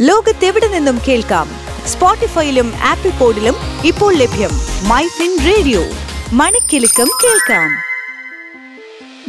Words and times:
ലോകത്തെവിടെ 0.00 0.68
നിന്നും 0.68 1.00
കേൾക്കാം? 1.08 1.48
സ്പോട്ടിഫൈയിലും 1.86 2.72
ആപ്പിൾ 2.82 3.10
പോഡിലും 3.10 3.54
ഇപ്പോൾ 3.84 4.14
ലഭ്യം 4.14 4.50
മൈ 4.88 5.06
ഫിൻ 5.06 5.38
റേഡിയോ. 5.46 5.82
മണിക്കെലക്കം 6.32 7.10
കേൾക്കാം. 7.24 7.70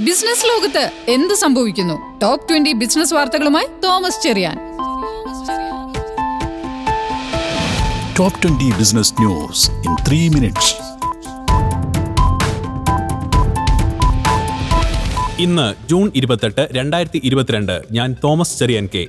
ബിസിനസ് 0.05 0.45
ലോകത്ത് 0.45 0.91
എന്ത് 1.07 1.33
സംഭവിക്കുന്നു? 1.33 2.19
ടോപ്പ് 2.19 2.49
ട്വന്റി 2.49 2.71
ബിസിനസ് 2.71 3.13
വാർത്തകളുമായി 3.13 3.67
Thomas 3.83 4.21
Cherian. 4.21 4.57
Top 8.19 8.33
20 8.37 8.69
Business 8.69 9.11
News 9.23 9.59
in 9.69 9.95
3 10.09 10.37
minutes. 10.37 10.88
ഇന്ന് 15.39 15.89
ജൂൺ 15.89 16.11
ഇരുപത്തെട്ട് 16.15 16.69
രണ്ടായിരത്തി 16.71 17.21
ഇരുപത്തിരണ്ട് 17.23 17.81
ഞാൻ 17.91 18.15
തോമസ് 18.23 18.59
ചെറിയൻ 18.59 18.89
കെ. 18.95 19.07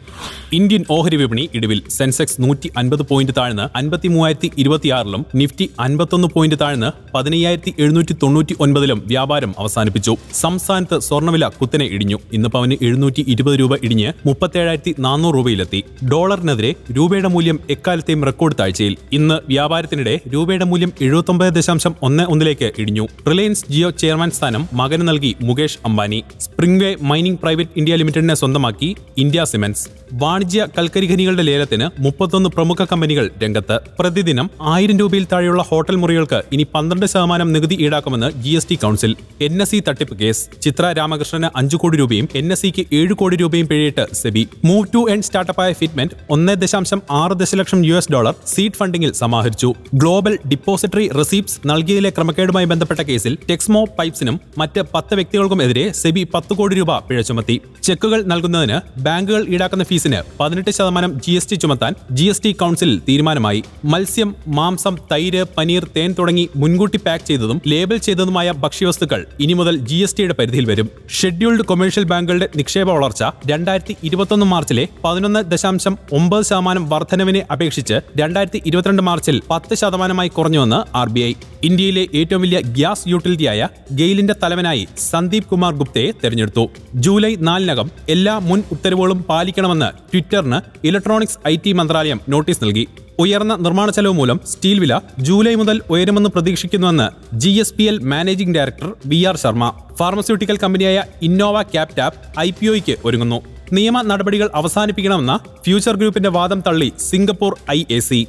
ഇന്ത്യൻ 0.52 0.84
ഓഹരി 0.90 1.16
വിപണി 1.16 1.48
ഇടിവിൽ 1.54 1.82
സെൻസെക്സ് 1.88 2.42
നൂറ്റി 2.42 2.68
അൻപത് 2.76 3.02
പോയിന്റ് 3.02 3.32
താഴ്ന്ന് 3.38 3.78
അൻപത്തി 3.78 4.08
മൂവായിരത്തി 4.08 4.50
ഇരുപത്തിയാറിലും 4.58 5.26
നിഫ്റ്റി 5.34 5.70
അൻപത്തൊന്ന് 5.80 6.28
പോയിന്റ് 6.34 6.56
താഴ്ന്ന് 6.60 6.90
പതിനയ്യായിരത്തി 7.14 7.74
എഴുന്നൂറ്റി 7.78 8.12
തൊണ്ണൂറ്റി 8.22 8.56
ഒൻപതിലും 8.60 9.02
വ്യാപാരം 9.06 9.54
അവസാനിപ്പിച്ചു. 9.58 10.16
സംസ്ഥാനത്ത് 10.34 10.98
സ്വർണവില 10.98 11.48
കുത്തനെ 11.48 11.84
ഇടിഞ്ഞു. 11.84 12.18
ഇന്ന് 12.32 12.48
പവന് 12.48 12.76
എഴുന്നൂറ്റി 12.82 13.24
ഇരുപത് 13.28 13.60
രൂപ 13.60 13.74
ഇടിഞ്ഞ് 13.84 14.12
മുപ്പത്തേഴായിരത്തി 14.26 14.94
നാനൂറ് 14.98 15.34
രൂപയിലെത്തി. 15.34 15.84
ഡോളറിനെതിരെ 16.12 16.74
രൂപയുടെ 16.92 17.28
മൂല്യം 17.28 17.60
എക്കാലത്തെയും 17.70 18.24
റെക്കോർഡ് 18.24 18.58
താഴ്ചയിൽ. 18.60 18.96
ഇന്ന് 19.12 19.38
വ്യാപാരത്തിനിടെ 19.48 20.20
രൂപയുടെ 20.34 20.64
മൂല്യം 20.64 20.92
എഴുപത്തൊമ്പത് 21.00 21.52
ദശാംശം 21.54 21.94
ഒന്ന് 22.02 22.24
ഒന്നിലേക്ക് 22.24 22.72
ഇടിഞ്ഞു. 22.78 23.06
റിലയൻസ് 23.30 23.64
ജിയോ 23.70 23.90
ചെയർമാൻ 23.90 24.30
സ്ഥാനം 24.30 24.68
മകന് 24.72 25.08
നൽകി 25.08 25.36
Mukesh 25.42 25.78
Ambani. 25.84 26.19
Springway 26.40 26.96
Mining 27.02 27.38
Private 27.38 27.70
India 27.76 27.94
ലിമിറ്റഡിനെ 27.94 28.34
സ്വന്തമാക്കി 28.34 28.96
ഇന്ത്യ 29.18 29.44
സിമെന്റ്സ് 29.44 29.88
വാണിജ്യ 30.12 30.66
കൽക്കരി 30.78 31.06
ഖനികളുടെ 31.06 31.42
ലേലത്തിന് 31.42 31.90
മുപ്പത്തൊന്ന് 31.98 32.50
പ്രമുഖ 32.50 32.84
കമ്പനികൾ 32.84 33.30
രംഗത്ത്. 33.42 33.78
പ്രതിദിനം 33.98 34.50
ആയിരം 34.62 34.98
രൂപയിൽ 34.98 35.26
താഴെയുള്ള 35.32 35.62
ഹോട്ടൽ 35.62 35.96
മുറികൾക്ക് 35.96 36.42
ഇനി 36.52 36.66
പന്ത്രണ്ട് 36.74 37.06
ശതമാനം 37.06 37.52
നികുതി 37.52 37.76
ഈടാക്കുമെന്ന് 37.80 38.42
G 38.42 38.50
S 38.50 38.68
T 38.68 38.74
council. 38.74 39.16
N 39.40 39.62
S 39.62 39.70
E 39.70 39.82
തട്ടിപ്പ് 39.88 40.18
കേസ്. 40.18 40.62
ചിത്ര 40.62 40.94
രാമകൃഷ്ണന് 40.98 41.50
അഞ്ചു 41.56 41.76
കോടി 41.76 41.98
രൂപയും 41.98 42.28
എൻ 42.34 42.52
എസ് 42.52 42.60
സിക്ക് 42.60 42.86
ഏഴ് 42.92 43.12
കോടി 43.12 43.36
രൂപയും 43.36 43.68
പിഴയിട്ട് 43.68 44.06
സെബി. 44.14 44.48
മൂവ് 44.64 44.86
ടു 44.94 45.10
എൻ 45.10 45.22
സ്റ്റാർട്ടപ്പായ 45.22 45.72
ഫിറ്റ്മെന്റ് 45.72 46.14
ഒന്ന് 46.30 46.56
ദശാംശം 46.62 47.02
ആറ് 47.10 47.32
ദശലക്ഷം 47.32 47.86
യു 47.86 47.94
എസ് 47.94 48.12
ഡോളർ 48.12 48.34
സീഡ് 48.46 48.72
ഫണ്ടിംഗിൽ 48.72 49.12
സമാഹരിച്ചു. 49.12 49.74
ഗ്ലോബൽ 49.94 50.38
ഡിപ്പോസിറ്ററി 50.48 51.08
റെസീപ്റ്റ്സ് 51.08 51.60
നൽകിയതിലെ 51.66 52.10
ക്രമക്കേടുമായി 52.10 52.64
ബന്ധപ്പെട്ട 52.64 53.00
കേസിൽ 53.00 53.38
ടെക്സ്മോ 53.50 53.84
പൈപ്സിനും 53.98 54.40
മറ്റ് 54.58 54.82
പത്ത് 54.94 55.14
വ്യക്തികൾക്കുമെതിരെ 55.14 55.92
സെബി 56.10 56.22
പത്ത് 56.34 56.52
കോടി 56.58 56.74
രൂപ 56.78 56.92
പിഴ 57.08 57.18
ചുമത്തി. 57.26 57.54
ചെക്കുകൾ 57.86 58.20
നൽകുന്നതിന് 58.30 58.76
ബാങ്കുകൾ 59.04 59.42
ഈടാക്കുന്ന 59.54 59.84
ഫീസിന് 59.90 60.20
പതിനെട്ട് 60.38 60.70
ശതമാനം 60.76 61.10
ജി 61.24 61.32
എസ് 61.38 61.48
ടി 61.50 61.56
ചുമത്താൻ 61.62 61.92
ജി 62.18 62.24
എസ് 62.32 62.42
ടി 62.44 62.50
കൗൺസിൽ 62.62 62.90
തീരുമാനമായി. 63.08 63.60
മത്സ്യം 63.92 64.30
മാംസം 64.56 64.94
തൈര് 65.12 65.42
പനീർ 65.56 65.84
തേൻ 65.96 66.14
തുടങ്ങി 66.18 66.44
മുൻകൂട്ടി 66.62 66.98
പാക്ക് 67.06 67.26
ചെയ്തതും 67.28 67.58
ലേബൽ 67.72 67.98
ചെയ്തതുമായ 68.06 68.54
ഭക്ഷ്യവസ്തുക്കൾ 68.64 69.20
ഇനി 69.46 69.56
മുതൽ 69.60 69.76
ജി 69.90 69.98
എസ് 70.06 70.16
ടിയുടെ 70.18 70.36
പരിധിയിൽ 70.40 70.66
വരും. 70.70 70.88
ഷെഡ്യൂൾഡ് 71.18 71.66
കൊമേഴ്ഷ്യൽ 71.70 72.06
ബാങ്കുകളുടെ 72.12 72.48
നിക്ഷേപ 72.60 72.88
വളർച്ച 72.96 73.22
രണ്ടായിരത്തി 73.52 73.96
ഇരുപത്തൊന്ന് 74.10 74.48
മാർച്ചിലെ 74.54 74.86
പതിനൊന്ന് 75.04 75.42
ദശാംശം 75.52 75.96
ഒമ്പത് 76.20 76.44
ശതമാനം 76.50 76.86
വർധനവിനെ 76.94 77.44
അപേക്ഷിച്ച് 77.56 77.98
രണ്ടായിരത്തി 78.22 78.62
ഇരുപത്തിരണ്ട് 78.70 79.04
മാർച്ചിൽ 79.10 79.38
പത്ത് 79.52 79.80
ശതമാനമായി 79.82 80.32
കുറഞ്ഞുവെന്ന് 80.38 80.80
ആർ 81.02 81.10
ബി 81.16 81.24
ഐ. 81.30 81.32
ഇന്ത്യയിലെ 81.68 82.04
ഏറ്റവും 82.18 82.42
വലിയ 82.46 82.58
ഗ്യാസ് 82.76 83.08
യൂട്ടിലിറ്റിയായ 83.12 83.62
ഗെയിലിന്റെ 84.00 84.34
തലവനായി 84.42 84.84
സന്ദീപ് 85.10 85.48
കുമാർ 85.50 85.72
ഗുപ്തയെ 86.00 86.20
തെരഞ്ഞെടുത്തു. 86.22 86.64
ജൂലൈ 87.04 87.30
നാലിനകം 87.48 87.88
എല്ലാ 88.14 88.34
മുൻ 88.48 88.60
ഉത്തരവുകളും 88.74 89.18
പാലിക്കണമെന്ന് 89.30 89.88
ട്വിറ്ററിന് 90.10 90.58
ഇലക്ട്രോണിക്സ് 90.88 91.38
ഐ 91.52 91.72
മന്ത്രാലയം 91.80 92.18
നോട്ടീസ് 92.32 92.62
നൽകി. 92.64 92.84
ഉയർന്ന 93.22 93.54
നിർമ്മാണ 93.64 93.88
ചെലവ് 93.96 94.16
മൂലം 94.18 94.38
സ്റ്റീൽ 94.50 94.78
വില 94.82 94.94
ജൂലൈ 95.26 95.54
മുതൽ 95.60 95.76
ഉയരുമെന്ന് 95.94 96.30
പ്രതീക്ഷിക്കുന്നുവെന്ന് 96.34 97.08
G 97.42 97.52
S 97.62 97.74
P 97.78 97.84
L 97.90 97.96
managing 98.12 98.54
director 98.56 98.90
V 99.10 99.18
R 99.30 99.36
Sharma 99.42 99.66
pharmaceutical 99.98 100.58
കമ്പനിയായ 100.64 100.98
ഇന്നോവ 101.28 101.56
ക്യാപ്റ്റാപ്പ് 101.74 102.18
ഐ 102.46 102.48
പി 102.60 102.68
ഒയ്ക്ക് 102.74 102.96
ഒരുങ്ങുന്നു. 103.08 103.40
നിയമ 103.78 103.96
നടപടികൾ 104.10 104.48
അവസാനിപ്പിക്കണമെന്ന 104.60 105.34
ഫ്യൂച്ചർ 105.66 105.96
ഗ്രൂപ്പിന്റെ 106.00 106.32
വാദം 106.38 106.62
തള്ളി 106.68 106.90
Singapore 107.08 107.54
I 107.76 107.80
A 107.98 108.00
C. 108.08 108.20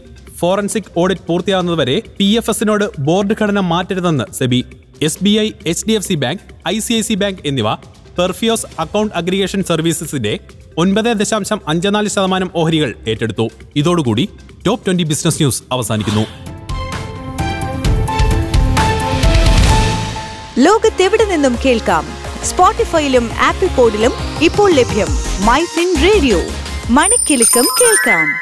Forensic 0.42 0.92
audit 1.02 1.26
പൂർത്തിയാകുന്നതുവരെ 1.30 1.98
പി 2.20 2.28
എഫ് 2.40 2.52
എസിനോട് 2.53 2.86
ബോർഡ് 3.08 3.36
ഘടന 3.40 3.59
മാറ്റരുതെന്ന് 3.72 4.26
SEBI. 4.38 4.62
S 5.02 5.18
B 5.22 5.30
I 5.30 5.52
H 5.66 5.88
D 5.88 5.94
F 5.94 6.08
C 6.08 6.14
bank 6.14 6.40
I 6.68 6.80
C 6.80 6.94
I 6.94 7.02
C 7.02 7.14
bank 7.14 7.40
എന്നിവ 7.46 7.74
പെർഫിയോസ് 8.20 8.66
അക്കൗണ്ട് 8.80 9.14
അഗ്രിഗേഷൻ 9.14 9.64
സർവീസസിന്റെ 9.64 10.40
ഒൻപത് 10.78 11.06
ദശാംശം 11.06 11.62
അഞ്ച് 11.68 11.88
നാല് 11.88 12.10
ശതമാനം 12.10 12.52
ഓഹരികൾ 12.56 12.96
ഏറ്റെടുത്തു. 13.08 13.50
ഇതോടുകൂടി 13.76 14.30
ടോപ്പ് 14.68 14.86
ട്വന്റി 14.86 15.04
ബിസിനസ് 15.04 15.36
ന്യൂസ് 15.36 15.64
അവസാനിക്കുന്നു. 15.72 16.22
ലോകത്തെവിടെ 20.60 21.26
നിന്നും 21.26 21.58
കേൾക്കാം? 21.66 22.06
സ്പോട്ടിഫൈയിലും 22.44 23.30
ആപ്പിൾ 23.40 23.68
പോഡിലും 23.68 24.12
ഇപ്പോൾ 24.42 24.72
ലഭ്യം. 24.72 25.08
My 25.46 25.64
Fin 25.64 25.96
Radio. 26.04 26.42
മണിക്കിലുക്കം 26.90 27.68
കേൾക്കാം. 27.82 28.41